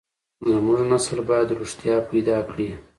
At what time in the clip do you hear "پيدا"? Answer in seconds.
2.09-2.37